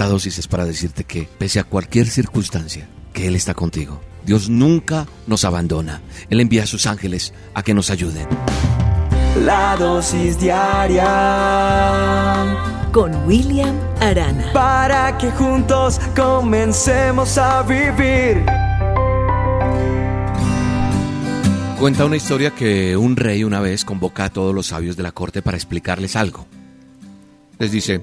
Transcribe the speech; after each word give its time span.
Esta 0.00 0.08
dosis 0.08 0.38
es 0.38 0.48
para 0.48 0.64
decirte 0.64 1.04
que, 1.04 1.28
pese 1.36 1.60
a 1.60 1.64
cualquier 1.64 2.06
circunstancia, 2.06 2.88
que 3.12 3.28
Él 3.28 3.36
está 3.36 3.52
contigo. 3.52 4.00
Dios 4.24 4.48
nunca 4.48 5.06
nos 5.26 5.44
abandona. 5.44 6.00
Él 6.30 6.40
envía 6.40 6.62
a 6.62 6.66
sus 6.66 6.86
ángeles 6.86 7.34
a 7.52 7.62
que 7.62 7.74
nos 7.74 7.90
ayuden. 7.90 8.26
La 9.44 9.76
dosis 9.76 10.40
diaria 10.40 11.04
con 12.92 13.14
William 13.26 13.78
Arana. 14.00 14.50
Para 14.54 15.18
que 15.18 15.30
juntos 15.32 16.00
comencemos 16.16 17.36
a 17.36 17.62
vivir. 17.64 18.42
Cuenta 21.78 22.06
una 22.06 22.16
historia 22.16 22.52
que 22.52 22.96
un 22.96 23.16
rey 23.16 23.44
una 23.44 23.60
vez 23.60 23.84
convoca 23.84 24.24
a 24.24 24.30
todos 24.30 24.54
los 24.54 24.68
sabios 24.68 24.96
de 24.96 25.02
la 25.02 25.12
corte 25.12 25.42
para 25.42 25.58
explicarles 25.58 26.16
algo. 26.16 26.46
Les 27.58 27.70
dice, 27.70 28.02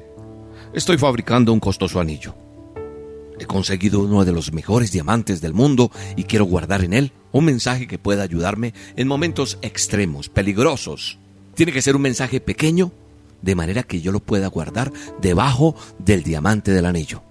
estoy 0.77 0.99
fabricando 0.99 1.51
un 1.51 1.59
costoso 1.59 1.99
anillo. 1.99 2.35
He 3.39 3.45
conseguido 3.45 4.01
uno 4.01 4.23
de 4.25 4.31
los 4.31 4.53
mejores 4.53 4.91
diamantes 4.91 5.41
del 5.41 5.53
mundo 5.53 5.91
y 6.15 6.25
quiero 6.25 6.45
guardar 6.45 6.83
en 6.83 6.93
él 6.93 7.11
un 7.31 7.45
mensaje 7.45 7.87
que 7.87 7.97
pueda 7.97 8.23
ayudarme 8.23 8.73
en 8.95 9.07
momentos 9.07 9.57
extremos, 9.63 10.29
peligrosos. 10.29 11.17
Tiene 11.55 11.71
que 11.71 11.81
ser 11.81 11.95
un 11.95 12.03
mensaje 12.03 12.39
pequeño, 12.39 12.91
de 13.41 13.55
manera 13.55 13.83
que 13.83 14.01
yo 14.01 14.11
lo 14.11 14.19
pueda 14.19 14.47
guardar 14.47 14.91
debajo 15.19 15.75
del 15.97 16.21
diamante 16.23 16.71
del 16.71 16.85
anillo. 16.85 17.23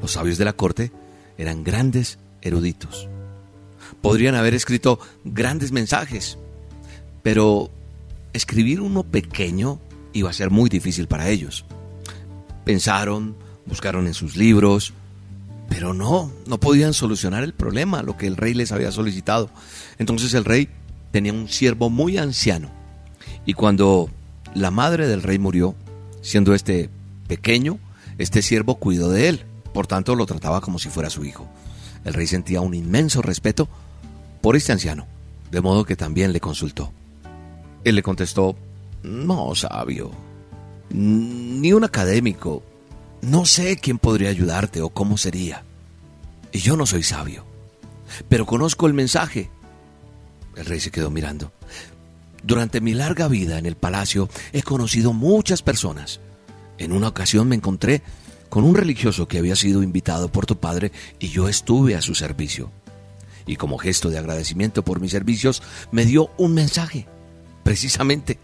Los 0.00 0.12
sabios 0.12 0.38
de 0.38 0.46
la 0.46 0.54
corte 0.54 0.92
eran 1.36 1.62
grandes 1.62 2.18
eruditos. 2.40 3.08
Podrían 4.00 4.34
haber 4.34 4.54
escrito 4.54 4.98
grandes 5.24 5.72
mensajes, 5.72 6.38
pero 7.22 7.70
escribir 8.32 8.80
uno 8.80 9.02
pequeño 9.02 9.78
iba 10.14 10.30
a 10.30 10.34
ser 10.34 10.50
muy 10.50 10.70
difícil 10.70 11.06
para 11.06 11.28
ellos. 11.28 11.66
Pensaron, 12.64 13.36
buscaron 13.66 14.06
en 14.06 14.14
sus 14.14 14.36
libros, 14.36 14.92
pero 15.68 15.94
no, 15.94 16.30
no 16.46 16.58
podían 16.58 16.94
solucionar 16.94 17.42
el 17.42 17.52
problema, 17.52 18.02
lo 18.02 18.16
que 18.16 18.26
el 18.26 18.36
rey 18.36 18.54
les 18.54 18.72
había 18.72 18.92
solicitado. 18.92 19.50
Entonces 19.98 20.34
el 20.34 20.44
rey 20.44 20.68
tenía 21.10 21.32
un 21.32 21.48
siervo 21.48 21.90
muy 21.90 22.18
anciano. 22.18 22.70
Y 23.46 23.54
cuando 23.54 24.10
la 24.54 24.70
madre 24.70 25.06
del 25.06 25.22
rey 25.22 25.38
murió, 25.38 25.74
siendo 26.22 26.54
este 26.54 26.90
pequeño, 27.28 27.78
este 28.18 28.42
siervo 28.42 28.76
cuidó 28.76 29.10
de 29.10 29.28
él, 29.28 29.44
por 29.72 29.86
tanto 29.86 30.14
lo 30.14 30.26
trataba 30.26 30.60
como 30.60 30.78
si 30.78 30.88
fuera 30.88 31.10
su 31.10 31.24
hijo. 31.24 31.48
El 32.04 32.14
rey 32.14 32.26
sentía 32.26 32.60
un 32.60 32.74
inmenso 32.74 33.22
respeto 33.22 33.68
por 34.40 34.56
este 34.56 34.72
anciano, 34.72 35.06
de 35.50 35.60
modo 35.60 35.84
que 35.84 35.96
también 35.96 36.32
le 36.32 36.40
consultó. 36.40 36.92
Él 37.82 37.96
le 37.96 38.02
contestó, 38.02 38.56
no, 39.02 39.54
sabio, 39.54 40.10
ni 40.90 41.72
un 41.72 41.84
académico, 41.84 42.62
no 43.22 43.46
sé 43.46 43.76
quién 43.76 43.98
podría 43.98 44.30
ayudarte 44.30 44.82
o 44.82 44.90
cómo 44.90 45.16
sería. 45.16 45.64
Y 46.52 46.58
yo 46.58 46.76
no 46.76 46.86
soy 46.86 47.02
sabio, 47.02 47.44
pero 48.28 48.46
conozco 48.46 48.86
el 48.86 48.94
mensaje. 48.94 49.50
El 50.56 50.66
rey 50.66 50.80
se 50.80 50.90
quedó 50.90 51.10
mirando. 51.10 51.52
Durante 52.42 52.80
mi 52.80 52.92
larga 52.92 53.26
vida 53.28 53.58
en 53.58 53.66
el 53.66 53.76
palacio 53.76 54.28
he 54.52 54.62
conocido 54.62 55.12
muchas 55.12 55.62
personas. 55.62 56.20
En 56.78 56.92
una 56.92 57.08
ocasión 57.08 57.48
me 57.48 57.56
encontré 57.56 58.02
con 58.50 58.64
un 58.64 58.74
religioso 58.74 59.26
que 59.26 59.38
había 59.38 59.56
sido 59.56 59.82
invitado 59.82 60.30
por 60.30 60.46
tu 60.46 60.58
padre 60.58 60.92
y 61.18 61.28
yo 61.28 61.48
estuve 61.48 61.96
a 61.96 62.02
su 62.02 62.14
servicio. 62.14 62.70
Y 63.46 63.56
como 63.56 63.78
gesto 63.78 64.10
de 64.10 64.18
agradecimiento 64.18 64.84
por 64.84 65.00
mis 65.00 65.10
servicios, 65.10 65.62
me 65.90 66.04
dio 66.04 66.30
un 66.36 66.54
mensaje. 66.54 67.06
Precisamente. 67.62 68.38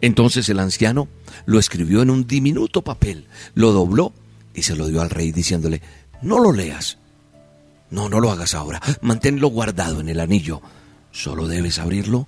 Entonces 0.00 0.48
el 0.48 0.58
anciano 0.58 1.08
lo 1.46 1.58
escribió 1.58 2.02
en 2.02 2.10
un 2.10 2.26
diminuto 2.26 2.82
papel, 2.82 3.26
lo 3.54 3.72
dobló 3.72 4.12
y 4.54 4.62
se 4.62 4.76
lo 4.76 4.88
dio 4.88 5.00
al 5.00 5.10
rey 5.10 5.32
diciéndole, 5.32 5.82
no 6.22 6.38
lo 6.38 6.52
leas. 6.52 6.98
No, 7.90 8.08
no 8.08 8.20
lo 8.20 8.30
hagas 8.30 8.54
ahora. 8.54 8.80
Manténlo 9.02 9.48
guardado 9.48 10.00
en 10.00 10.08
el 10.08 10.20
anillo. 10.20 10.62
Solo 11.12 11.46
debes 11.46 11.78
abrirlo 11.78 12.26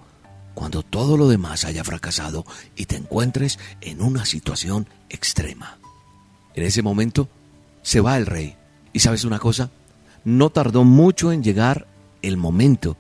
cuando 0.54 0.82
todo 0.82 1.16
lo 1.16 1.28
demás 1.28 1.64
haya 1.64 1.84
fracasado 1.84 2.46
y 2.76 2.86
te 2.86 2.96
encuentres 2.96 3.58
en 3.80 4.00
una 4.00 4.24
situación 4.24 4.88
extrema. 5.10 5.78
En 6.54 6.64
ese 6.64 6.82
momento 6.82 7.28
se 7.82 8.00
va 8.00 8.16
el 8.16 8.26
rey. 8.26 8.56
¿Y 8.92 9.00
sabes 9.00 9.24
una 9.24 9.38
cosa? 9.38 9.70
No 10.24 10.50
tardó 10.50 10.84
mucho 10.84 11.30
en 11.30 11.42
llegar 11.42 11.86
el 12.22 12.36
momento, 12.36 12.96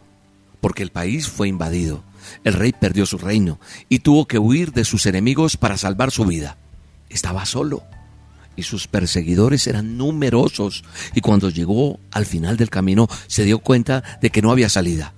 porque 0.60 0.82
el 0.82 0.90
país 0.90 1.28
fue 1.28 1.48
invadido. 1.48 2.04
El 2.44 2.54
rey 2.54 2.72
perdió 2.72 3.06
su 3.06 3.18
reino 3.18 3.60
y 3.88 4.00
tuvo 4.00 4.26
que 4.26 4.38
huir 4.38 4.72
de 4.72 4.84
sus 4.84 5.06
enemigos 5.06 5.56
para 5.56 5.76
salvar 5.76 6.10
su 6.10 6.24
vida. 6.24 6.56
Estaba 7.08 7.44
solo 7.46 7.82
y 8.56 8.62
sus 8.62 8.88
perseguidores 8.88 9.66
eran 9.66 9.96
numerosos 9.96 10.82
y 11.14 11.20
cuando 11.20 11.50
llegó 11.50 12.00
al 12.10 12.26
final 12.26 12.56
del 12.56 12.70
camino 12.70 13.08
se 13.26 13.44
dio 13.44 13.58
cuenta 13.58 14.02
de 14.20 14.30
que 14.30 14.42
no 14.42 14.50
había 14.50 14.68
salida. 14.68 15.12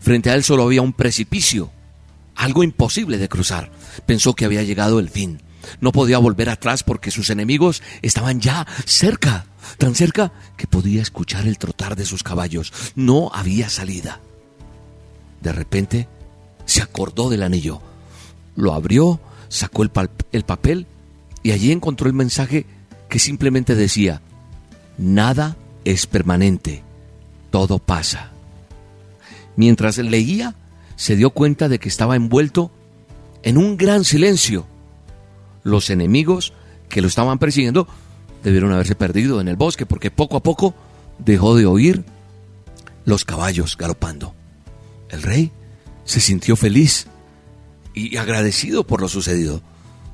Frente 0.00 0.30
a 0.30 0.34
él 0.34 0.42
solo 0.42 0.64
había 0.64 0.82
un 0.82 0.92
precipicio, 0.92 1.70
algo 2.34 2.64
imposible 2.64 3.18
de 3.18 3.28
cruzar. 3.28 3.70
Pensó 4.06 4.34
que 4.34 4.44
había 4.44 4.62
llegado 4.62 4.98
el 4.98 5.10
fin. 5.10 5.42
No 5.80 5.92
podía 5.92 6.18
volver 6.18 6.48
atrás 6.48 6.82
porque 6.82 7.10
sus 7.10 7.30
enemigos 7.30 7.82
estaban 8.02 8.40
ya 8.40 8.66
cerca, 8.84 9.46
tan 9.78 9.94
cerca 9.94 10.32
que 10.56 10.66
podía 10.66 11.02
escuchar 11.02 11.46
el 11.46 11.58
trotar 11.58 11.96
de 11.96 12.06
sus 12.06 12.22
caballos. 12.22 12.72
No 12.94 13.30
había 13.32 13.68
salida. 13.68 14.20
De 15.40 15.52
repente 15.52 16.08
se 16.66 16.82
acordó 16.82 17.30
del 17.30 17.42
anillo, 17.42 17.80
lo 18.54 18.74
abrió, 18.74 19.20
sacó 19.48 19.82
el, 19.82 19.90
el 20.32 20.44
papel 20.44 20.86
y 21.42 21.52
allí 21.52 21.72
encontró 21.72 22.08
el 22.08 22.14
mensaje 22.14 22.66
que 23.08 23.18
simplemente 23.18 23.74
decía, 23.74 24.20
nada 24.98 25.56
es 25.84 26.06
permanente, 26.06 26.82
todo 27.50 27.78
pasa. 27.78 28.32
Mientras 29.56 29.96
leía, 29.98 30.54
se 30.96 31.16
dio 31.16 31.30
cuenta 31.30 31.68
de 31.68 31.78
que 31.78 31.88
estaba 31.88 32.16
envuelto 32.16 32.70
en 33.42 33.56
un 33.56 33.76
gran 33.76 34.04
silencio. 34.04 34.66
Los 35.62 35.90
enemigos 35.90 36.52
que 36.88 37.00
lo 37.00 37.08
estaban 37.08 37.38
persiguiendo 37.38 37.86
debieron 38.42 38.72
haberse 38.72 38.94
perdido 38.94 39.40
en 39.40 39.48
el 39.48 39.56
bosque 39.56 39.86
porque 39.86 40.10
poco 40.10 40.36
a 40.36 40.42
poco 40.42 40.74
dejó 41.18 41.54
de 41.54 41.66
oír 41.66 42.04
los 43.04 43.24
caballos 43.24 43.76
galopando. 43.76 44.34
El 45.08 45.22
rey 45.22 45.52
se 46.06 46.20
sintió 46.20 46.56
feliz 46.56 47.06
y 47.92 48.16
agradecido 48.16 48.86
por 48.86 49.02
lo 49.02 49.08
sucedido 49.08 49.62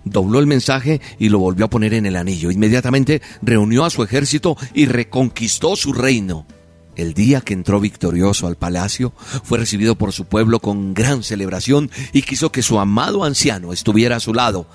dobló 0.04 0.38
el 0.38 0.46
mensaje 0.46 1.00
y 1.18 1.28
lo 1.28 1.38
volvió 1.38 1.66
a 1.66 1.70
poner 1.70 1.94
en 1.94 2.06
el 2.06 2.16
anillo. 2.16 2.50
Inmediatamente 2.50 3.22
reunió 3.40 3.84
a 3.84 3.90
su 3.90 4.02
ejército 4.02 4.56
y 4.74 4.86
reconquistó 4.86 5.76
su 5.76 5.92
reino. 5.92 6.46
El 6.94 7.14
día 7.14 7.40
que 7.40 7.54
entró 7.54 7.80
victorioso 7.80 8.46
al 8.46 8.56
palacio, 8.56 9.14
fue 9.44 9.58
recibido 9.58 9.96
por 9.96 10.12
su 10.12 10.26
pueblo 10.26 10.60
con 10.60 10.92
gran 10.92 11.22
celebración 11.22 11.90
y 12.12 12.22
quiso 12.22 12.52
que 12.52 12.62
su 12.62 12.78
amado 12.78 13.24
anciano 13.24 13.72
estuviera 13.72 14.16
a 14.16 14.20
su 14.20 14.34
lado. 14.34 14.66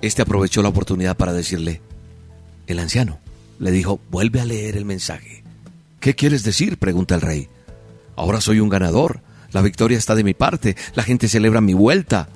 Este 0.00 0.22
aprovechó 0.22 0.62
la 0.62 0.70
oportunidad 0.70 1.16
para 1.16 1.32
decirle, 1.32 1.80
el 2.66 2.80
anciano 2.80 3.20
le 3.60 3.70
dijo, 3.70 4.00
vuelve 4.10 4.40
a 4.40 4.44
leer 4.44 4.76
el 4.76 4.84
mensaje. 4.84 5.44
¿Qué 6.00 6.14
quieres 6.16 6.42
decir? 6.42 6.76
pregunta 6.78 7.14
el 7.14 7.20
rey. 7.20 7.48
Ahora 8.16 8.40
soy 8.40 8.58
un 8.58 8.68
ganador, 8.68 9.20
la 9.52 9.62
victoria 9.62 9.98
está 9.98 10.14
de 10.14 10.24
mi 10.24 10.34
parte, 10.34 10.76
la 10.94 11.02
gente 11.02 11.28
celebra 11.28 11.60
mi 11.60 11.74
vuelta. 11.74 12.28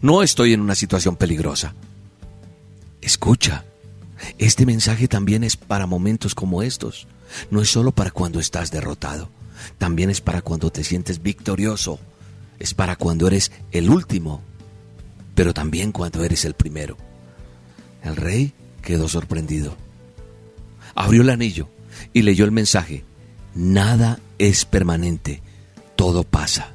No 0.00 0.22
estoy 0.22 0.52
en 0.52 0.60
una 0.60 0.74
situación 0.74 1.16
peligrosa. 1.16 1.74
Escucha, 3.00 3.64
este 4.38 4.66
mensaje 4.66 5.08
también 5.08 5.44
es 5.44 5.56
para 5.56 5.86
momentos 5.86 6.34
como 6.34 6.62
estos. 6.62 7.06
No 7.50 7.60
es 7.60 7.70
solo 7.70 7.92
para 7.92 8.10
cuando 8.10 8.40
estás 8.40 8.70
derrotado, 8.70 9.28
también 9.76 10.10
es 10.10 10.20
para 10.20 10.42
cuando 10.42 10.70
te 10.70 10.84
sientes 10.84 11.22
victorioso. 11.22 11.98
Es 12.58 12.74
para 12.74 12.96
cuando 12.96 13.28
eres 13.28 13.52
el 13.70 13.88
último, 13.88 14.42
pero 15.34 15.54
también 15.54 15.92
cuando 15.92 16.24
eres 16.24 16.44
el 16.44 16.54
primero. 16.54 16.96
El 18.02 18.16
rey 18.16 18.52
quedó 18.82 19.08
sorprendido. 19.08 19.76
Abrió 20.94 21.22
el 21.22 21.30
anillo 21.30 21.68
y 22.12 22.22
leyó 22.22 22.44
el 22.44 22.50
mensaje. 22.50 23.04
Nada 23.54 24.18
es 24.38 24.64
permanente, 24.64 25.42
todo 25.98 26.22
pasa 26.22 26.74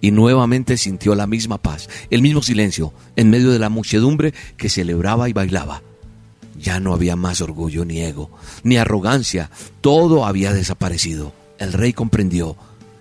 y 0.00 0.10
nuevamente 0.10 0.76
sintió 0.76 1.14
la 1.14 1.28
misma 1.28 1.58
paz, 1.58 1.88
el 2.10 2.20
mismo 2.20 2.42
silencio, 2.42 2.92
en 3.14 3.30
medio 3.30 3.52
de 3.52 3.60
la 3.60 3.68
muchedumbre 3.68 4.34
que 4.56 4.68
celebraba 4.68 5.28
y 5.28 5.32
bailaba. 5.32 5.82
Ya 6.58 6.80
no 6.80 6.92
había 6.92 7.14
más 7.14 7.40
orgullo 7.40 7.84
ni 7.84 8.00
ego, 8.00 8.28
ni 8.64 8.76
arrogancia, 8.76 9.52
todo 9.80 10.26
había 10.26 10.52
desaparecido. 10.52 11.32
El 11.60 11.74
rey 11.74 11.92
comprendió 11.92 12.56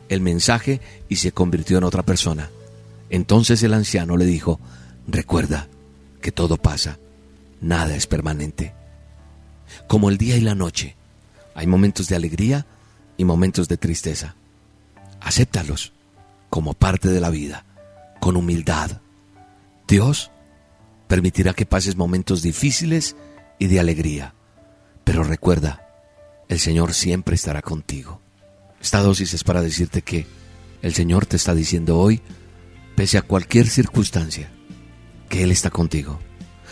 el 0.07 0.21
mensaje 0.21 0.81
y 1.09 1.15
se 1.15 1.31
convirtió 1.31 1.79
en 1.79 1.85
otra 1.85 2.03
persona. 2.03 2.51
Entonces 3.09 3.63
el 3.63 3.73
anciano 3.73 4.17
le 4.17 4.25
dijo, 4.25 4.59
recuerda 5.07 5.67
que 6.21 6.31
todo 6.31 6.57
pasa, 6.57 6.99
nada 7.59 7.95
es 7.95 8.05
permanente. 8.05 8.75
Como 9.87 10.11
el 10.11 10.19
día 10.19 10.37
y 10.37 10.41
la 10.41 10.53
noche, 10.53 10.95
hay 11.55 11.65
momentos 11.65 12.07
de 12.07 12.17
alegría 12.17 12.67
y 13.17 13.25
momentos 13.25 13.67
de 13.67 13.77
tristeza. 13.77 14.35
Acéptalos 15.25 15.91
como 16.51 16.75
parte 16.75 17.09
de 17.09 17.19
la 17.19 17.31
vida, 17.31 17.65
con 18.21 18.37
humildad. 18.37 19.01
Dios 19.87 20.29
permitirá 21.07 21.53
que 21.53 21.65
pases 21.65 21.95
momentos 21.95 22.43
difíciles 22.43 23.15
y 23.57 23.65
de 23.65 23.79
alegría. 23.79 24.35
Pero 25.03 25.23
recuerda, 25.23 25.81
el 26.47 26.59
Señor 26.59 26.93
siempre 26.93 27.33
estará 27.33 27.63
contigo. 27.63 28.21
Esta 28.79 29.01
dosis 29.01 29.33
es 29.33 29.43
para 29.43 29.63
decirte 29.63 30.03
que 30.03 30.27
el 30.83 30.93
Señor 30.93 31.25
te 31.25 31.37
está 31.37 31.55
diciendo 31.55 31.97
hoy, 31.97 32.21
pese 32.95 33.17
a 33.17 33.23
cualquier 33.23 33.67
circunstancia, 33.67 34.51
que 35.27 35.41
Él 35.41 35.51
está 35.51 35.71
contigo. 35.71 36.19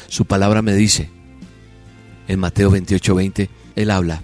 Su 0.08 0.26
palabra 0.26 0.62
me 0.62 0.76
dice, 0.76 1.10
en 2.28 2.40
Mateo 2.40 2.70
28:20, 2.70 3.50
Él 3.76 3.90
habla, 3.90 4.22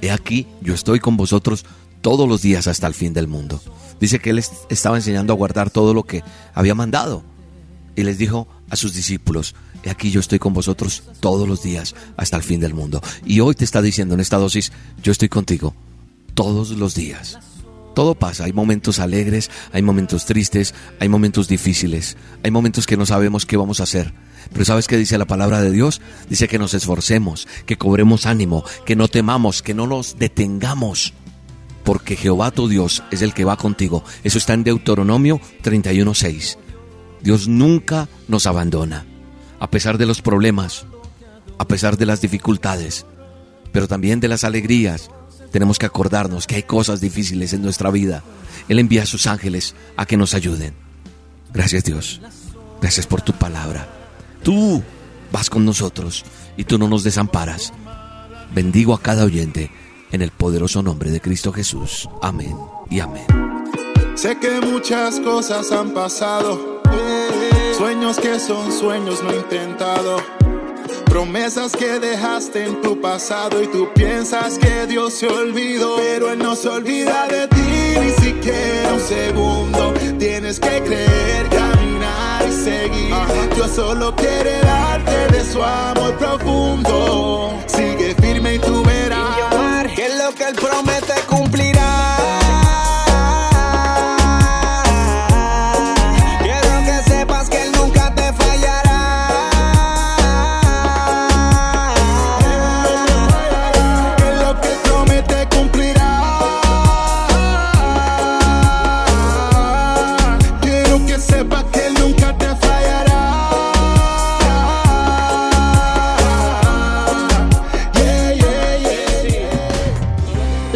He 0.00 0.10
aquí, 0.10 0.46
yo 0.62 0.72
estoy 0.72 1.00
con 1.00 1.18
vosotros 1.18 1.66
todos 2.00 2.28
los 2.28 2.42
días 2.42 2.66
hasta 2.66 2.86
el 2.86 2.94
fin 2.94 3.12
del 3.12 3.28
mundo. 3.28 3.60
Dice 4.00 4.20
que 4.20 4.30
Él 4.30 4.42
estaba 4.68 4.96
enseñando 4.96 5.32
a 5.32 5.36
guardar 5.36 5.70
todo 5.70 5.94
lo 5.94 6.04
que 6.04 6.22
había 6.54 6.74
mandado. 6.74 7.22
Y 7.96 8.04
les 8.04 8.18
dijo 8.18 8.46
a 8.70 8.76
sus 8.76 8.94
discípulos, 8.94 9.54
He 9.82 9.90
aquí 9.90 10.10
yo 10.10 10.20
estoy 10.20 10.38
con 10.38 10.52
vosotros 10.52 11.02
todos 11.20 11.48
los 11.48 11.62
días 11.62 11.94
hasta 12.16 12.36
el 12.36 12.42
fin 12.42 12.60
del 12.60 12.74
mundo. 12.74 13.00
Y 13.24 13.40
hoy 13.40 13.54
te 13.54 13.64
está 13.64 13.82
diciendo 13.82 14.14
en 14.14 14.20
esta 14.20 14.36
dosis, 14.36 14.72
yo 15.02 15.12
estoy 15.12 15.28
contigo 15.28 15.74
todos 16.34 16.70
los 16.70 16.94
días. 16.94 17.38
Todo 17.94 18.14
pasa, 18.14 18.44
hay 18.44 18.52
momentos 18.52 19.00
alegres, 19.00 19.50
hay 19.72 19.82
momentos 19.82 20.24
tristes, 20.24 20.74
hay 21.00 21.08
momentos 21.08 21.48
difíciles, 21.48 22.16
hay 22.44 22.50
momentos 22.50 22.86
que 22.86 22.96
no 22.96 23.06
sabemos 23.06 23.44
qué 23.44 23.56
vamos 23.56 23.80
a 23.80 23.84
hacer. 23.84 24.12
Pero 24.52 24.64
¿sabes 24.64 24.86
qué 24.86 24.96
dice 24.96 25.18
la 25.18 25.26
palabra 25.26 25.60
de 25.60 25.72
Dios? 25.72 26.00
Dice 26.30 26.46
que 26.48 26.58
nos 26.58 26.74
esforcemos, 26.74 27.48
que 27.66 27.76
cobremos 27.76 28.26
ánimo, 28.26 28.64
que 28.86 28.94
no 28.94 29.08
temamos, 29.08 29.62
que 29.62 29.74
no 29.74 29.86
nos 29.86 30.16
detengamos. 30.18 31.12
Porque 31.88 32.16
Jehová 32.16 32.50
tu 32.50 32.68
Dios 32.68 33.02
es 33.10 33.22
el 33.22 33.32
que 33.32 33.46
va 33.46 33.56
contigo. 33.56 34.04
Eso 34.22 34.36
está 34.36 34.52
en 34.52 34.62
Deuteronomio 34.62 35.40
31.6. 35.62 36.58
Dios 37.22 37.48
nunca 37.48 38.10
nos 38.28 38.46
abandona, 38.46 39.06
a 39.58 39.70
pesar 39.70 39.96
de 39.96 40.04
los 40.04 40.20
problemas, 40.20 40.84
a 41.56 41.66
pesar 41.66 41.96
de 41.96 42.04
las 42.04 42.20
dificultades, 42.20 43.06
pero 43.72 43.88
también 43.88 44.20
de 44.20 44.28
las 44.28 44.44
alegrías, 44.44 45.10
tenemos 45.50 45.78
que 45.78 45.86
acordarnos 45.86 46.46
que 46.46 46.56
hay 46.56 46.62
cosas 46.64 47.00
difíciles 47.00 47.54
en 47.54 47.62
nuestra 47.62 47.90
vida. 47.90 48.22
Él 48.68 48.80
envía 48.80 49.04
a 49.04 49.06
sus 49.06 49.26
ángeles 49.26 49.74
a 49.96 50.04
que 50.04 50.18
nos 50.18 50.34
ayuden. 50.34 50.74
Gracias 51.54 51.84
Dios. 51.84 52.20
Gracias 52.82 53.06
por 53.06 53.22
tu 53.22 53.32
palabra. 53.32 53.88
Tú 54.42 54.82
vas 55.32 55.48
con 55.48 55.64
nosotros 55.64 56.26
y 56.54 56.64
tú 56.64 56.76
no 56.76 56.86
nos 56.86 57.02
desamparas. 57.02 57.72
Bendigo 58.54 58.92
a 58.92 59.00
cada 59.00 59.24
oyente 59.24 59.70
en 60.12 60.22
el 60.22 60.30
poderoso 60.30 60.82
nombre 60.82 61.10
de 61.10 61.20
Cristo 61.20 61.52
Jesús. 61.52 62.08
Amén 62.22 62.56
y 62.90 63.00
amén. 63.00 63.26
Sé 64.14 64.38
que 64.38 64.60
muchas 64.60 65.20
cosas 65.20 65.70
han 65.72 65.92
pasado. 65.92 66.82
Sueños 67.76 68.18
que 68.18 68.40
son 68.40 68.72
sueños 68.72 69.22
no 69.22 69.32
intentado 69.34 70.16
Promesas 71.08 71.72
que 71.74 71.98
dejaste 71.98 72.64
en 72.66 72.82
tu 72.82 73.00
pasado 73.00 73.62
y 73.62 73.66
tú 73.68 73.88
piensas 73.94 74.58
que 74.58 74.86
Dios 74.86 75.14
se 75.14 75.26
olvidó. 75.26 75.96
Pero 75.96 76.30
Él 76.30 76.38
no 76.38 76.54
se 76.54 76.68
olvida 76.68 77.26
de 77.26 77.48
ti 77.48 78.00
ni 78.00 78.10
siquiera 78.24 78.92
un 78.92 79.00
segundo. 79.00 79.94
Tienes 80.18 80.60
que 80.60 80.82
creer, 80.82 81.48
caminar 81.48 82.46
y 82.46 82.52
seguir. 82.52 83.14
Dios 83.54 83.70
solo 83.74 84.14
quiere 84.16 84.60
darte 84.60 85.28
de 85.28 85.44
su 85.50 85.62
amor 85.62 86.14
profundo. 86.18 87.54
Sigue 87.66 88.07
que 90.34 90.52
lo 90.52 90.82
que 90.82 90.97